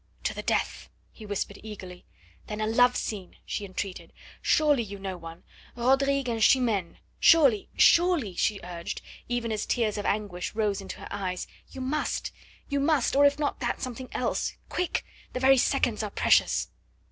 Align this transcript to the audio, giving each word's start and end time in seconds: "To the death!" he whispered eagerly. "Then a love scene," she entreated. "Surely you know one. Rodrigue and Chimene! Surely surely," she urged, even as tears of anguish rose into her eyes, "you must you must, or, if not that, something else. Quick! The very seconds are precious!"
"To 0.23 0.33
the 0.33 0.41
death!" 0.41 0.89
he 1.11 1.27
whispered 1.27 1.59
eagerly. 1.61 2.05
"Then 2.47 2.59
a 2.59 2.65
love 2.65 2.95
scene," 2.95 3.35
she 3.45 3.65
entreated. 3.65 4.11
"Surely 4.41 4.81
you 4.81 4.97
know 4.97 5.15
one. 5.15 5.43
Rodrigue 5.75 6.27
and 6.27 6.41
Chimene! 6.41 6.97
Surely 7.19 7.69
surely," 7.77 8.33
she 8.33 8.59
urged, 8.63 9.03
even 9.29 9.51
as 9.51 9.67
tears 9.67 9.99
of 9.99 10.05
anguish 10.07 10.55
rose 10.55 10.81
into 10.81 10.97
her 11.01 11.07
eyes, 11.11 11.45
"you 11.69 11.81
must 11.81 12.31
you 12.67 12.79
must, 12.79 13.15
or, 13.15 13.25
if 13.25 13.37
not 13.37 13.59
that, 13.59 13.79
something 13.79 14.09
else. 14.11 14.57
Quick! 14.69 15.05
The 15.33 15.39
very 15.39 15.59
seconds 15.59 16.01
are 16.01 16.09
precious!" 16.09 16.69